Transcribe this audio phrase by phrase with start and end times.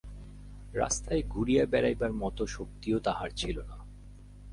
[0.73, 3.77] রাস্তায় ঘুরিয়া বেড়াইবার মতো শক্তিও তাহার ছিল না।